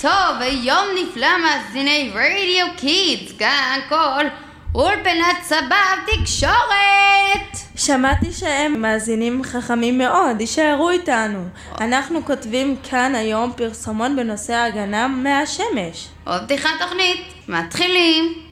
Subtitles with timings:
[0.00, 4.24] טוב ויום נפלא מאזיני רדיו קידס, כאן כל
[4.74, 7.56] אולפנת סבב תקשורת!
[7.76, 11.44] שמעתי שהם מאזינים חכמים מאוד, יישארו איתנו.
[11.80, 16.08] אנחנו כותבים כאן היום פרסומון בנושא הגנה מהשמש.
[16.24, 18.51] עוד פתיחת תוכנית, מתחילים!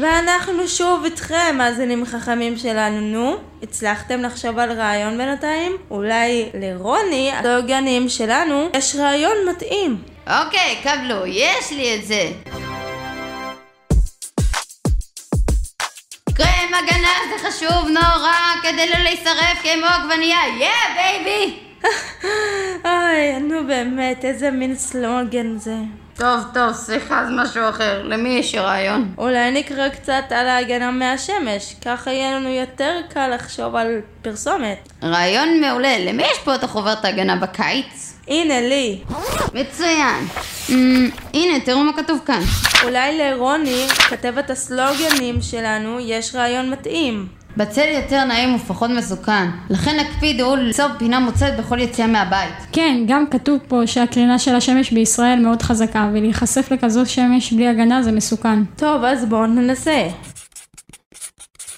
[0.00, 3.00] ואנחנו שוב איתכם, מאזינים חכמים שלנו.
[3.00, 5.76] נו, הצלחתם לחשוב על רעיון בינתיים?
[5.90, 10.02] אולי לרוני, הדוגנים שלנו, יש רעיון מתאים.
[10.26, 12.30] אוקיי, קבלו, יש לי את זה.
[16.34, 21.69] קרם הגנה זה חשוב נורא כדי לא להישרף כמו עגבנייה, yeah baby!
[22.84, 25.74] אוי, נו באמת, איזה מין סלוגן זה.
[26.20, 28.02] טוב, טוב, סליחה, זה משהו אחר.
[28.02, 29.14] למי יש רעיון?
[29.18, 34.88] אולי נקרא קצת על ההגנה מהשמש, ככה יהיה לנו יותר קל לחשוב על פרסומת.
[35.02, 35.98] רעיון מעולה.
[35.98, 38.14] למי יש פה את החוברת ההגנה בקיץ?
[38.28, 39.00] הנה לי.
[39.54, 40.26] מצוין.
[40.70, 42.40] אמ, הנה, תראו מה כתוב כאן.
[42.84, 47.39] אולי לרוני, כתבת הסלוגנים שלנו, יש רעיון מתאים.
[47.56, 49.48] בצל יותר נעים ופחות מסוכן.
[49.70, 52.54] לכן הקפידו ליצור פינה מוצאת בכל יציאה מהבית.
[52.72, 58.02] כן, גם כתוב פה שהקרינה של השמש בישראל מאוד חזקה, ולהיחשף לכזו שמש בלי הגנה
[58.02, 58.64] זה מסוכן.
[58.76, 60.08] טוב, אז בואו ננסה.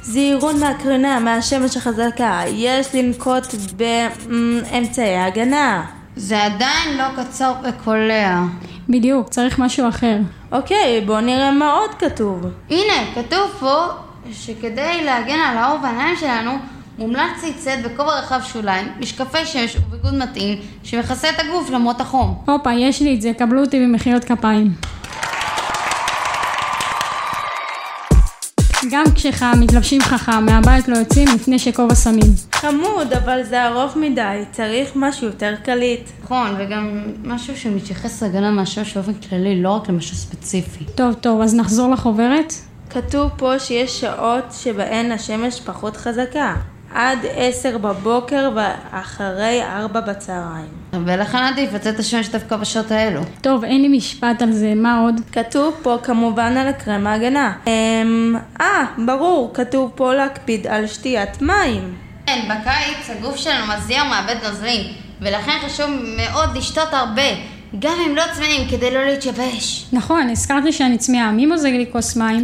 [0.00, 3.44] זהירות מהקרינה מהשמש החזקה, יש לנקוט
[3.76, 5.84] באמצעי הגנה.
[6.16, 8.42] זה עדיין לא קצר וקולע.
[8.88, 10.16] בדיוק, צריך משהו אחר.
[10.52, 12.44] אוקיי, בואו נראה מה עוד כתוב.
[12.70, 13.84] הנה, כתוב פה
[14.32, 16.52] שכדי להגן על האור והעיניים שלנו,
[16.98, 22.42] מומלץ להצטייד בכובע רחב שוליים, משקפי שמש וביגוד מתאים שמכסה את הגוף למרות החום.
[22.46, 24.72] הופה, יש לי את זה, קבלו אותי במחיאות כפיים.
[28.90, 32.32] גם כשחם, מתלבשים חכם, מהבית לא יוצאים לפני שכובע שמים.
[32.52, 36.00] חמוד, אבל זה ארוך מדי, צריך משהו יותר קליט.
[36.24, 40.84] נכון, וגם משהו שמתייחס להגנה מהשמש באופן כללי, לא רק למשהו ספציפי.
[40.94, 42.52] טוב, טוב, אז נחזור לחוברת?
[42.92, 46.54] כתוב פה שיש שעות שבהן השמש פחות חזקה.
[46.94, 50.68] עד עשר בבוקר ואחרי ארבע בצהריים.
[50.92, 53.20] ולכן עדיף לצאת השמש דווקא בשעות האלו.
[53.40, 55.20] טוב, אין לי משפט על זה, מה עוד?
[55.32, 57.52] כתוב פה כמובן על הקרם ההגנה.
[57.66, 58.36] אמ...
[58.60, 61.94] אה, ברור, כתוב פה להקפיד על שתיית מים.
[62.26, 67.28] כן, בקיץ הגוף שלנו מזיע ומאבד נוזלים, ולכן חשוב מאוד לשתות הרבה,
[67.78, 69.86] גם אם לא צמאים, כדי לא להתייבש.
[69.92, 72.42] נכון, הזכרתי שאני צמאה, מי מוזג לי כוס מים?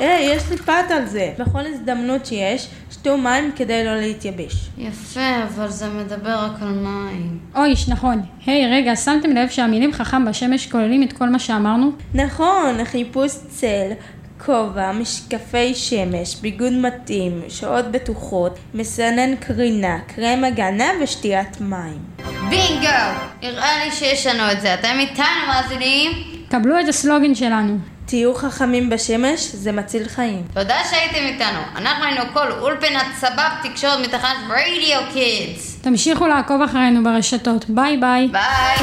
[0.00, 1.32] היי, יש לי פת על זה.
[1.38, 4.68] בכל הזדמנות שיש, שתו מים כדי לא להתייבש.
[4.78, 7.38] יפה, אבל זה מדבר רק על מים.
[7.56, 8.22] אויש, נכון.
[8.46, 11.92] היי, רגע, שמתם לב שהמילים חכם בשמש כוללים את כל מה שאמרנו?
[12.14, 13.90] נכון, חיפוש צל,
[14.46, 21.98] כובע, משקפי שמש, ביגוד מתאים, שעות בטוחות, מסנן קרינה, קרם הגנה ושתיית מים.
[22.50, 22.88] בינגו!
[23.42, 24.74] נראה לי שיש לנו את זה.
[24.74, 26.10] אתם איתנו מאזינים?
[26.48, 27.78] קבלו את הסלוגן שלנו.
[28.10, 30.42] תהיו חכמים בשמש, זה מציל חיים.
[30.54, 31.58] תודה שהייתם איתנו.
[31.76, 35.78] אנחנו היינו כל אולפנת סבב תקשורת מתחנת רדיו קידס.
[35.80, 37.64] תמשיכו לעקוב אחרינו ברשתות.
[37.68, 38.28] ביי ביי.
[38.28, 38.76] ביי!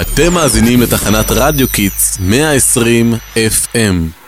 [0.00, 4.26] אתם מאזינים לתחנת רדיו קיטס 120 FM